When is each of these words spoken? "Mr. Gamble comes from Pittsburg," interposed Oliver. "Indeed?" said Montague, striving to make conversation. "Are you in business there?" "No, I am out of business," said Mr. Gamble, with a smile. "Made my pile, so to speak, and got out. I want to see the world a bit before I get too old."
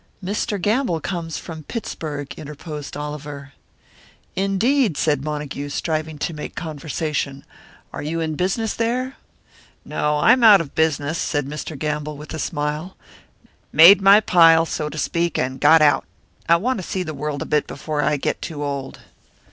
"Mr. 0.23 0.59
Gamble 0.59 0.99
comes 0.99 1.37
from 1.37 1.61
Pittsburg," 1.61 2.33
interposed 2.35 2.97
Oliver. 2.97 3.53
"Indeed?" 4.35 4.97
said 4.97 5.23
Montague, 5.23 5.69
striving 5.69 6.17
to 6.17 6.33
make 6.33 6.55
conversation. 6.55 7.45
"Are 7.93 8.01
you 8.01 8.19
in 8.19 8.33
business 8.33 8.73
there?" 8.73 9.17
"No, 9.85 10.17
I 10.17 10.31
am 10.31 10.43
out 10.43 10.59
of 10.59 10.73
business," 10.73 11.19
said 11.19 11.45
Mr. 11.45 11.77
Gamble, 11.77 12.17
with 12.17 12.33
a 12.33 12.39
smile. 12.39 12.97
"Made 13.71 14.01
my 14.01 14.19
pile, 14.19 14.65
so 14.65 14.89
to 14.89 14.97
speak, 14.97 15.37
and 15.37 15.61
got 15.61 15.83
out. 15.83 16.07
I 16.49 16.55
want 16.55 16.79
to 16.79 16.83
see 16.83 17.03
the 17.03 17.13
world 17.13 17.43
a 17.43 17.45
bit 17.45 17.67
before 17.67 18.01
I 18.01 18.17
get 18.17 18.41
too 18.41 18.63
old." 18.63 19.01